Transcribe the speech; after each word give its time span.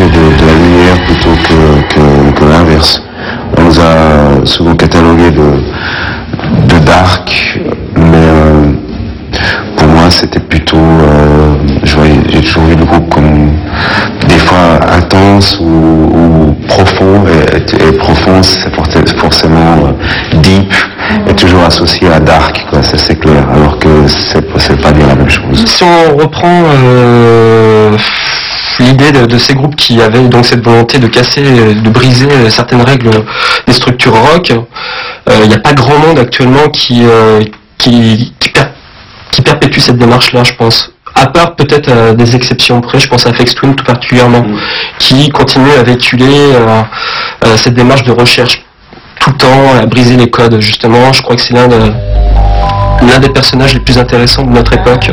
de, 0.00 0.46
la 0.46 0.52
lumière 0.54 1.04
plutôt 1.04 1.30
que, 2.34 2.44
l'inverse. 2.44 3.02
On 3.58 3.62
nous 3.62 3.78
a 3.78 4.46
souvent 4.46 4.74
catalogué 4.74 5.30
de, 5.30 6.78
dark, 6.86 7.58
mais 7.96 8.72
pour 9.76 9.88
moi, 9.88 10.08
c'était 10.08 10.40
plutôt, 10.40 10.78
j'ai 11.84 12.40
toujours 12.40 12.64
vu 12.64 12.74
le 12.76 12.84
groupe 12.84 13.08
comme 13.10 13.50
des 14.28 14.38
fois 14.38 14.80
intense 14.96 15.58
ou, 15.60 16.56
profond, 16.68 17.24
et, 17.54 17.92
profond, 17.98 18.42
c'est 18.42 18.74
forcément 19.18 19.94
deep, 20.42 20.72
est 21.28 21.34
toujours 21.34 21.64
associé 21.64 22.08
à 22.10 22.18
dark, 22.18 22.64
quoi, 22.70 22.82
ça 22.82 22.96
c'est 22.96 23.16
clair, 23.16 23.44
alors 23.54 23.78
que 23.78 23.88
c'est 24.06 24.80
pas 24.80 24.92
dire 24.92 25.06
la 25.06 25.16
même 25.16 25.28
chose. 25.28 25.64
Si 25.66 25.84
on 25.84 26.16
reprend 26.16 26.62
euh, 26.64 27.96
l'idée 28.82 29.12
de, 29.12 29.38
ces 29.38 29.54
groupes 29.54 29.76
qui 29.76 30.00
avaient 30.00 30.28
donc 30.28 30.44
cette 30.44 30.64
volonté 30.64 30.98
de 30.98 31.06
casser, 31.06 31.42
de 31.42 31.90
briser 31.90 32.28
certaines 32.50 32.82
règles 32.82 33.10
des 33.66 33.72
structures 33.72 34.14
rock, 34.14 34.50
il 34.50 35.32
euh, 35.32 35.46
n'y 35.46 35.54
a 35.54 35.58
pas 35.58 35.72
grand 35.72 35.98
monde 35.98 36.18
actuellement 36.18 36.68
qui, 36.68 37.02
euh, 37.04 37.42
qui, 37.78 38.34
qui, 39.30 39.42
perpétue 39.42 39.80
cette 39.80 39.98
démarche-là, 39.98 40.44
je 40.44 40.52
pense 40.52 40.92
à 41.14 41.26
part 41.26 41.56
peut-être 41.56 42.14
des 42.14 42.36
exceptions 42.36 42.80
près, 42.80 42.98
je 42.98 43.08
pense 43.08 43.26
à 43.26 43.32
Fex 43.32 43.54
Twin 43.54 43.74
tout 43.74 43.84
particulièrement, 43.84 44.40
mm. 44.40 44.58
qui 44.98 45.28
continue 45.30 45.72
à 45.78 45.82
véhiculer 45.82 46.52
cette 47.56 47.74
démarche 47.74 48.04
de 48.04 48.12
recherche 48.12 48.64
tout 49.20 49.30
le 49.30 49.36
temps, 49.36 49.74
à 49.80 49.86
briser 49.86 50.16
les 50.16 50.30
codes 50.30 50.58
justement. 50.60 51.12
Je 51.12 51.22
crois 51.22 51.36
que 51.36 51.42
c'est 51.42 51.54
l'un 51.54 51.68
l'un 53.06 53.18
des 53.18 53.28
personnages 53.28 53.74
les 53.74 53.80
plus 53.80 53.98
intéressants 53.98 54.44
de 54.44 54.50
notre 54.50 54.72
époque. 54.72 55.10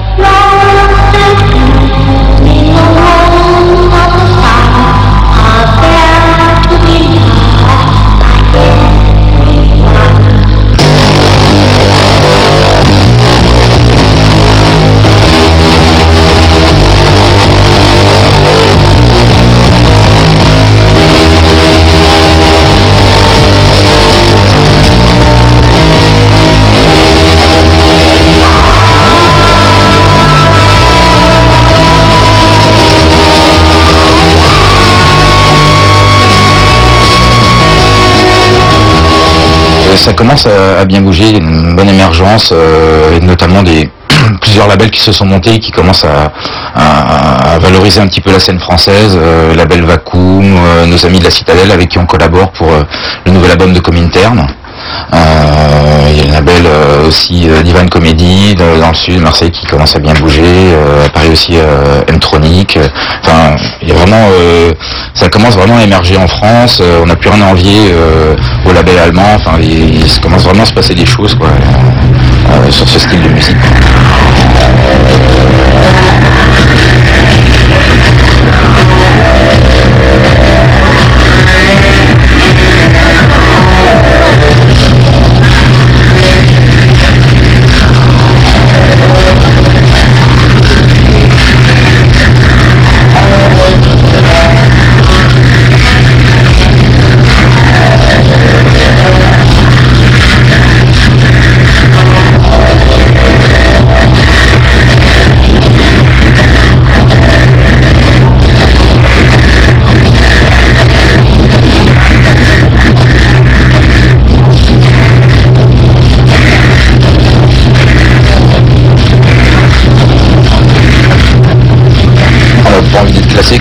Ça 40.00 40.14
commence 40.14 40.48
à, 40.48 40.86
bien 40.86 41.02
bouger, 41.02 41.38
une 41.38 41.76
bonne 41.76 41.90
émergence, 41.90 42.54
euh, 42.54 43.18
et 43.18 43.20
notamment 43.20 43.64
des 43.64 43.90
plusieurs 44.42 44.68
labels 44.68 44.92
qui 44.92 45.02
se 45.02 45.12
sont 45.12 45.26
montés, 45.26 45.60
qui 45.60 45.72
commencent 45.72 46.06
à, 46.06 46.32
valoriser 47.60 48.00
un 48.00 48.08
petit 48.08 48.22
peu 48.22 48.32
la 48.32 48.40
scène 48.40 48.60
française, 48.60 49.18
euh, 49.22 49.54
label 49.54 49.84
Vacuum, 49.84 50.56
euh, 50.56 50.86
nos 50.86 51.06
amis 51.06 51.20
de 51.20 51.26
la 51.26 51.30
Citadelle 51.30 51.72
avec 51.72 51.90
qui 51.90 51.98
on 51.98 52.06
collabore 52.06 52.52
pour 52.52 52.70
le 53.26 53.32
nouvel 53.32 53.52
album 53.52 53.74
de 53.74 53.80
Comintern. 53.80 54.48
Il 55.12 56.18
y 56.18 56.22
a 56.22 56.24
une 56.24 56.32
label 56.32 56.59
aussi 57.10 57.50
euh, 57.50 57.62
Divine 57.62 57.90
Comedy 57.90 58.56
dans 58.56 58.90
le 58.90 58.96
sud, 58.96 59.22
Marseille 59.22 59.52
qui 59.52 59.66
commence 59.66 59.96
à 59.96 60.00
bien 60.00 60.14
bouger. 60.14 60.74
à 61.06 61.10
Paris 61.10 61.30
aussi 61.32 61.56
M-Tronic. 62.08 62.80
Enfin, 63.24 63.56
a 63.82 63.94
vraiment, 63.94 64.28
ça 65.14 65.28
commence 65.30 65.56
vraiment 65.56 65.78
à 65.78 65.84
émerger 65.84 66.16
en 66.18 66.28
France. 66.28 66.82
on 67.02 67.06
n'a 67.06 67.16
plus 67.16 67.30
rien 67.30 67.46
à 67.46 67.52
envier 67.52 67.94
au 68.66 68.72
label 68.72 68.98
allemand. 69.00 69.36
Enfin, 69.36 69.58
il, 69.60 70.08
commence 70.22 70.44
vraiment 70.44 70.64
à 70.64 70.66
se 70.66 70.74
passer 70.74 70.96
des 70.96 71.06
choses 71.06 71.36
quoi, 71.36 71.50
sur 72.70 72.88
ce 72.88 73.00
style 73.00 73.22
de 73.22 73.30
musique. 73.30 73.58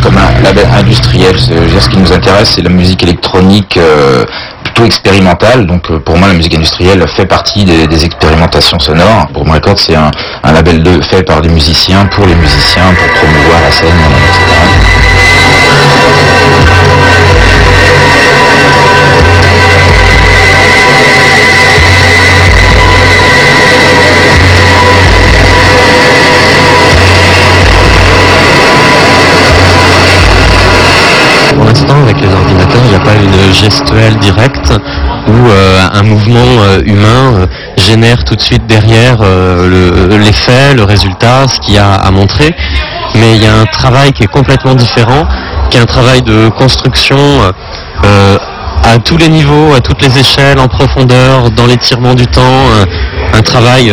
Comme 0.03 0.19
un 0.19 0.43
label 0.43 0.67
industriel. 0.77 1.39
ce 1.39 1.89
qui 1.89 1.99
nous 1.99 2.13
intéresse, 2.13 2.53
c'est 2.57 2.63
la 2.63 2.71
musique 2.71 3.03
électronique 3.05 3.77
euh, 3.77 4.25
plutôt 4.65 4.85
expérimentale. 4.85 5.67
Donc 5.67 5.89
euh, 5.91 6.01
pour 6.01 6.17
moi, 6.17 6.27
la 6.27 6.35
musique 6.35 6.55
industrielle 6.55 7.07
fait 7.09 7.27
partie 7.27 7.65
des, 7.65 8.05
expérimentations 8.05 8.79
sonores. 8.81 9.29
Pour 9.33 9.47
moi, 9.47 9.57
Record, 9.57 9.79
c'est 9.79 9.95
un, 9.95 10.11
label 10.53 10.83
de, 10.83 11.01
fait 11.01 11.23
par 11.23 11.41
des 11.43 11.49
musiciens, 11.49 12.07
pour 12.07 12.27
les 12.27 12.35
musiciens, 12.35 12.93
pour 12.99 13.21
promouvoir 13.21 13.61
la 13.65 13.71
scène, 13.71 13.89
etc. 13.89 14.88
gestuelle 33.53 34.17
directe 34.17 34.73
où 35.27 35.49
euh, 35.49 35.87
un 35.93 36.03
mouvement 36.03 36.63
euh, 36.63 36.81
humain 36.85 37.35
euh, 37.35 37.47
génère 37.77 38.25
tout 38.25 38.35
de 38.35 38.41
suite 38.41 38.67
derrière 38.67 39.19
l'effet, 40.11 40.75
le, 40.75 40.85
résultat, 40.85 41.47
ce 41.49 41.61
qu'il 41.61 41.75
y 41.75 41.79
a 41.79 41.95
à 41.95 42.11
montrer. 42.11 42.55
Mais 43.15 43.37
il 43.37 43.43
y 43.43 43.47
a 43.47 43.55
un 43.55 43.67
travail 43.67 44.13
qui 44.13 44.25
est 44.25 44.33
complètement 44.33 44.75
différent, 44.75 45.27
qui 45.71 45.79
est 45.79 45.81
un 45.81 45.87
travail 45.87 46.23
de 46.23 46.49
construction 46.51 47.19
à 48.03 48.99
tous 48.99 49.17
les 49.17 49.29
niveaux, 49.29 49.75
à 49.75 49.81
toutes 49.81 50.03
les 50.03 50.19
échelles, 50.19 50.59
en 50.59 50.69
profondeur, 50.69 51.51
dans 51.51 51.67
l'étirement 51.67 52.15
du 52.15 52.27
temps, 52.27 52.67
un 53.33 53.43
travail 53.43 53.93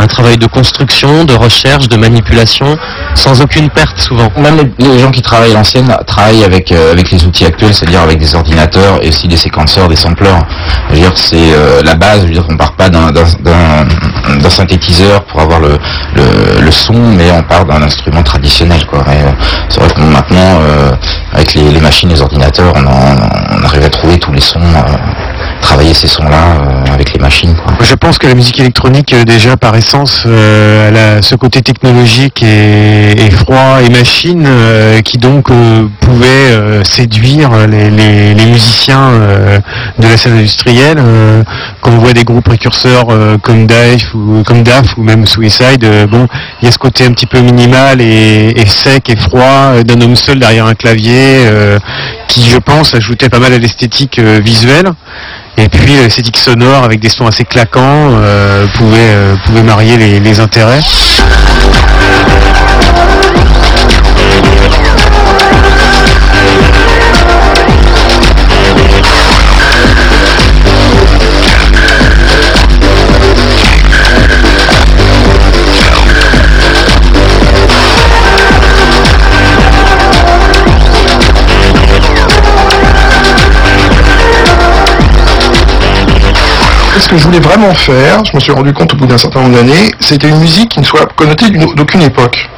un 0.00 0.06
travail 0.06 0.38
de 0.38 0.46
construction, 0.46 1.24
de 1.24 1.34
recherche, 1.34 1.88
de 1.88 1.96
manipulation, 1.96 2.78
sans 3.14 3.40
aucune 3.40 3.68
perte 3.70 4.00
souvent. 4.00 4.30
Même 4.38 4.72
les, 4.78 4.98
gens 4.98 5.10
qui 5.10 5.22
travaillent 5.22 5.56
en 5.56 5.64
scène 5.64 5.94
travaillent 6.06 6.44
avec, 6.44 6.72
euh, 6.72 6.92
avec 6.92 7.10
les 7.10 7.24
outils 7.24 7.44
actuels, 7.44 7.74
c'est-à-dire 7.74 8.00
avec 8.00 8.18
des 8.18 8.34
ordinateurs 8.34 9.02
et 9.02 9.08
aussi 9.08 9.28
des 9.28 9.36
séquenceurs, 9.36 9.88
des 9.88 9.96
sampleurs. 9.96 10.38
C'est 11.14 11.36
euh, 11.36 11.82
la 11.84 11.94
base, 11.94 12.22
je 12.22 12.26
veux 12.26 12.32
dire, 12.32 12.46
on 12.48 12.56
part 12.56 12.72
pas 12.72 12.88
d'un 12.88 13.12
synthétiseur 14.48 15.22
pour 15.24 15.40
avoir 15.40 15.60
le, 15.60 15.78
le, 16.60 16.70
son, 16.70 16.94
mais 16.94 17.30
on 17.30 17.42
part 17.42 17.64
d'un 17.64 17.82
instrument 17.82 18.22
traditionnel. 18.22 18.80
Euh, 18.92 19.32
c'est 19.68 19.80
vrai 19.80 19.90
que 19.90 20.00
maintenant, 20.00 20.60
avec 21.32 21.54
les, 21.54 21.80
machines, 21.80 22.08
les 22.08 22.22
ordinateurs, 22.22 22.72
on, 22.74 22.80
on, 22.80 23.64
arrive 23.64 23.84
à 23.84 23.90
trouver 23.90 24.18
tous 24.18 24.32
les 24.32 24.40
sons 24.40 24.60
travailler 25.60 25.94
ces 25.94 26.08
sons-là 26.08 26.36
euh, 26.36 26.92
avec 26.92 27.12
les 27.12 27.20
machines. 27.20 27.54
Je 27.80 27.94
pense 27.94 28.18
que 28.18 28.26
la 28.26 28.34
musique 28.34 28.58
électronique, 28.58 29.12
euh, 29.12 29.24
déjà 29.24 29.56
par 29.56 29.76
essence, 29.76 30.24
euh, 30.26 30.88
elle 30.88 30.96
a 30.96 31.22
ce 31.22 31.34
côté 31.34 31.62
technologique 31.62 32.42
et, 32.42 33.30
froid 33.30 33.80
et 33.84 33.88
machine 33.90 34.48
qui 35.04 35.18
donc 35.18 35.50
pouvait 36.00 36.84
séduire 36.84 37.50
les, 37.68 38.34
musiciens 38.34 39.10
de 39.98 40.08
la 40.08 40.16
scène 40.16 40.34
industrielle. 40.34 40.98
Quand 41.80 41.90
on 41.92 41.98
voit 41.98 42.12
des 42.12 42.24
groupes 42.24 42.44
précurseurs 42.44 43.06
comme 43.42 43.66
DAF 43.66 44.14
ou 44.14 44.42
comme 44.44 44.62
DAF 44.62 44.96
ou 44.96 45.02
même 45.02 45.26
Suicide, 45.26 45.86
bon, 46.10 46.26
il 46.60 46.66
y 46.66 46.68
a 46.68 46.72
ce 46.72 46.78
côté 46.78 47.04
un 47.04 47.12
petit 47.12 47.26
peu 47.26 47.40
minimal 47.40 48.00
et, 48.00 48.54
sec 48.66 49.08
et 49.08 49.16
froid 49.16 49.82
d'un 49.82 50.00
homme 50.00 50.16
seul 50.16 50.38
derrière 50.38 50.66
un 50.66 50.74
clavier 50.74 51.46
qui, 52.28 52.48
je 52.48 52.58
pense, 52.58 52.94
ajoutait 52.94 53.28
pas 53.28 53.38
mal 53.38 53.52
à 53.52 53.58
l'esthétique 53.58 54.18
visuelle. 54.18 54.92
Et 55.60 55.68
puis 55.68 55.92
l'esthétique 55.92 56.38
sonore 56.38 56.84
avec 56.84 57.00
des 57.00 57.10
sons 57.10 57.26
assez 57.26 57.44
claquants 57.44 58.10
euh, 58.12 58.66
pouvait, 58.76 58.98
euh, 58.98 59.34
pouvait 59.44 59.62
marier 59.62 59.96
les 59.96 60.40
intérêts. 60.40 60.80
Que 87.10 87.16
je 87.16 87.24
voulais 87.24 87.40
vraiment 87.40 87.74
faire, 87.74 88.24
je 88.24 88.36
me 88.36 88.40
suis 88.40 88.52
rendu 88.52 88.72
compte 88.72 88.94
au 88.94 88.96
bout 88.96 89.06
d'un 89.06 89.18
certain 89.18 89.40
nombre 89.40 89.56
d'années, 89.56 89.90
c'était 89.98 90.28
une 90.28 90.38
musique 90.38 90.68
qui 90.68 90.78
ne 90.78 90.84
soit 90.84 91.06
connotée 91.16 91.50
d'aucune 91.50 92.02
époque. 92.02 92.48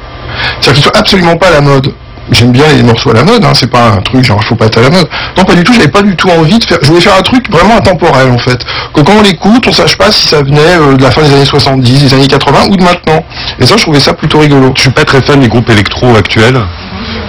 C'est-à-dire 0.61 0.73
qu'il 0.73 0.83
soit 0.83 0.97
absolument 0.97 1.35
pas 1.37 1.47
à 1.47 1.53
la 1.53 1.61
mode. 1.61 1.91
J'aime 2.31 2.51
bien 2.51 2.65
les 2.75 2.83
morceaux 2.83 3.09
à 3.09 3.15
la 3.15 3.23
mode, 3.23 3.43
hein, 3.43 3.51
c'est 3.53 3.69
pas 3.69 3.93
un 3.97 4.01
truc 4.01 4.23
genre 4.23 4.41
faut 4.43 4.55
pas 4.55 4.67
être 4.67 4.77
à 4.77 4.81
la 4.81 4.91
mode. 4.91 5.09
Non 5.37 5.43
pas 5.43 5.55
du 5.55 5.63
tout, 5.63 5.73
j'avais 5.73 5.87
pas 5.87 6.03
du 6.03 6.15
tout 6.15 6.29
envie 6.29 6.59
de 6.59 6.63
faire. 6.63 6.77
Je 6.81 6.87
voulais 6.87 7.01
faire 7.01 7.17
un 7.17 7.23
truc 7.23 7.49
vraiment 7.51 7.77
intemporel 7.77 8.29
en 8.29 8.37
fait. 8.37 8.63
Que 8.93 9.01
quand 9.01 9.13
on 9.17 9.23
l'écoute, 9.23 9.67
on 9.67 9.71
sache 9.71 9.97
pas 9.97 10.11
si 10.11 10.27
ça 10.27 10.43
venait 10.43 10.77
euh, 10.79 10.95
de 10.95 11.01
la 11.01 11.09
fin 11.09 11.23
des 11.23 11.33
années 11.33 11.45
70, 11.45 12.03
des 12.03 12.13
années 12.13 12.27
80 12.27 12.67
ou 12.69 12.77
de 12.77 12.83
maintenant. 12.83 13.25
Et 13.59 13.65
ça 13.65 13.75
je 13.75 13.81
trouvais 13.81 13.99
ça 13.99 14.13
plutôt 14.13 14.39
rigolo. 14.39 14.71
Je 14.75 14.81
suis 14.81 14.91
pas 14.91 15.03
très 15.03 15.21
fan 15.21 15.39
des 15.39 15.47
groupes 15.47 15.69
électro 15.69 16.15
actuels. 16.15 16.59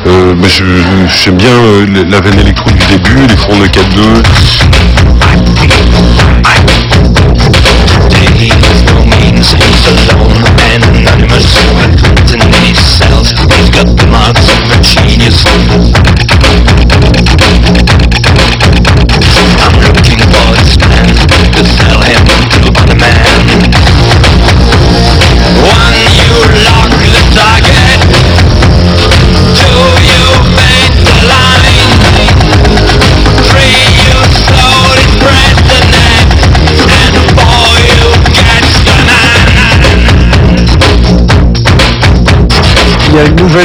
Euh, 0.06 0.34
mais 0.36 0.48
j'aime 0.48 1.36
bien 1.36 1.48
euh, 1.48 1.86
la 2.08 2.20
veine 2.20 2.38
électro 2.38 2.70
du 2.70 2.84
début, 2.86 3.26
les 3.26 3.36
fonds 3.36 3.58
de 3.58 3.66
4-2. 3.66 3.80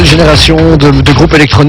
Génération 0.05 0.55
de 0.77 1.13
groupes 1.13 1.33
électroniques 1.33 1.49